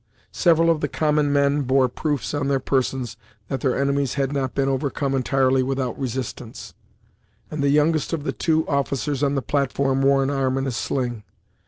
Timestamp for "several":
0.33-0.71